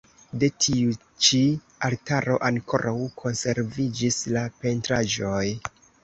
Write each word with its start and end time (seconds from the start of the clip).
De 0.41 0.47
tiu 0.65 0.93
ĉi 1.25 1.41
altaro 1.89 2.37
ankoraŭ 2.47 2.93
konserviĝis 3.23 4.17
la 4.37 4.47
pentraĵoj. 4.65 5.45